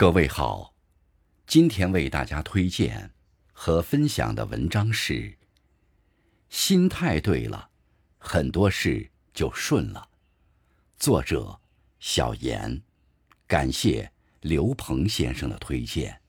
[0.00, 0.74] 各位好，
[1.46, 3.10] 今天为大家推荐
[3.52, 5.36] 和分享的文章是：
[6.48, 7.68] 心态对了，
[8.16, 10.08] 很多事就顺了。
[10.96, 11.60] 作者
[11.98, 12.80] 小严，
[13.46, 14.10] 感谢
[14.40, 16.19] 刘鹏先生的推荐。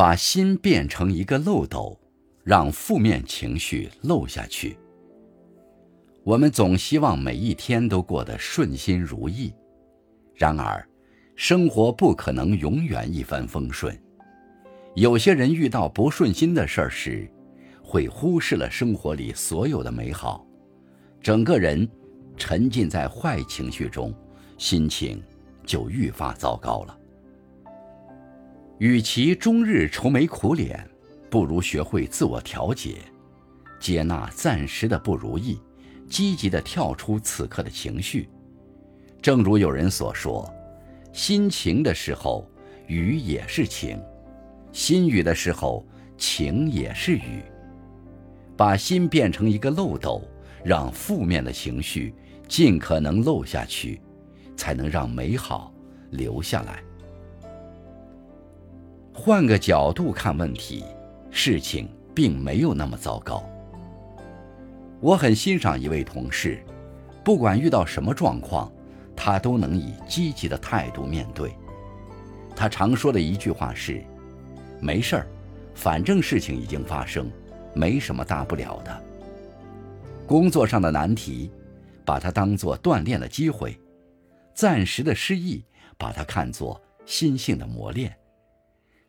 [0.00, 1.94] 把心变成一个漏斗，
[2.42, 4.78] 让负面情绪漏下去。
[6.24, 9.52] 我们总希望每一天都过得顺心如意，
[10.34, 10.82] 然而，
[11.36, 13.94] 生活不可能永远一帆风顺。
[14.94, 17.30] 有些人遇到不顺心的事儿时，
[17.82, 20.46] 会忽视了生活里所有的美好，
[21.20, 21.86] 整个人
[22.38, 24.14] 沉浸在坏情绪中，
[24.56, 25.22] 心情
[25.66, 26.99] 就愈发糟糕了。
[28.80, 30.88] 与其终日愁眉苦脸，
[31.28, 32.96] 不如学会自我调节，
[33.78, 35.60] 接纳暂时的不如意，
[36.08, 38.26] 积极的跳出此刻的情绪。
[39.20, 40.50] 正如有人所说
[41.12, 42.50] ：“心晴的时候，
[42.86, 43.98] 雨也是晴；
[44.72, 47.42] 心雨的时候，晴也是雨。”
[48.56, 50.26] 把心变成一个漏斗，
[50.64, 52.14] 让负面的情绪
[52.48, 54.00] 尽可能漏下去，
[54.56, 55.70] 才能让美好
[56.12, 56.82] 留下来。
[59.22, 60.82] 换个角度看问题，
[61.30, 63.44] 事情并没有那么糟糕。
[64.98, 66.64] 我很欣赏一位同事，
[67.22, 68.72] 不管遇到什么状况，
[69.14, 71.54] 他都能以积极的态度面对。
[72.56, 74.02] 他常说的一句话是
[74.80, 75.26] ：“没事儿，
[75.74, 77.30] 反正事情已经发生，
[77.74, 79.02] 没什么大不了的。”
[80.26, 81.50] 工作上的难题，
[82.06, 83.72] 把它当做锻炼的机会；
[84.54, 85.62] 暂时的失意，
[85.98, 88.16] 把它看作心性的磨练。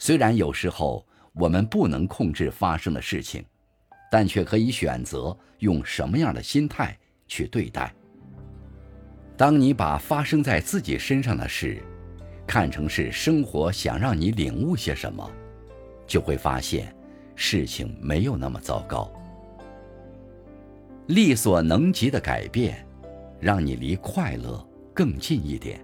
[0.00, 3.44] 虽然有时候我们不能控制发生的事情，
[4.10, 6.98] 但却可以选择用什么样的心态
[7.28, 7.94] 去对待。
[9.36, 11.82] 当你把发生在自己身上的事，
[12.46, 15.30] 看成是生活想让你领悟些什么，
[16.06, 16.96] 就会发现
[17.36, 19.12] 事情没有那么糟糕。
[21.08, 22.86] 力所能及的改变，
[23.38, 25.78] 让你离快乐更近一点。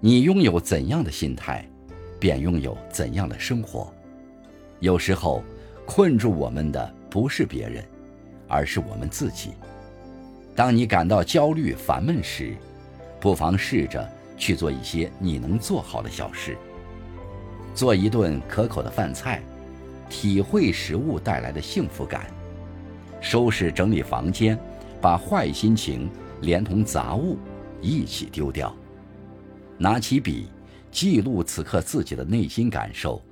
[0.00, 1.68] 你拥有怎样的心态？
[2.18, 3.92] 便拥有怎样的生活？
[4.80, 5.42] 有时候，
[5.86, 7.84] 困住我们的不是别人，
[8.46, 9.52] 而是我们自己。
[10.54, 12.54] 当你感到焦虑、烦闷时，
[13.20, 16.56] 不妨试着去做一些你能做好的小事。
[17.74, 19.40] 做一顿可口的饭菜，
[20.10, 22.22] 体会食物带来的幸福感；
[23.20, 24.58] 收拾整理房间，
[25.00, 27.36] 把坏心情连同杂物
[27.80, 28.72] 一起丢掉；
[29.76, 30.48] 拿起笔。
[30.98, 33.22] 记录此刻自己的内心感受，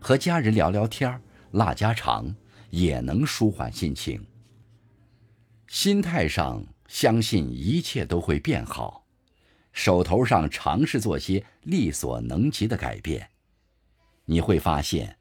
[0.00, 1.22] 和家人聊聊天
[1.52, 2.34] 拉家常，
[2.70, 4.26] 也能舒缓心情。
[5.68, 9.04] 心态上，相信一切都会变好；
[9.72, 13.30] 手头上，尝试做些力所能及的改变。
[14.24, 15.16] 你会发现，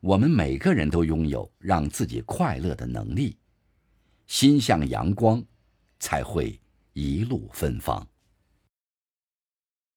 [0.00, 3.36] 我们每个人都拥有让自己快乐的能力。
[4.26, 5.40] 心向阳光，
[6.00, 6.60] 才会
[6.92, 8.04] 一路芬芳。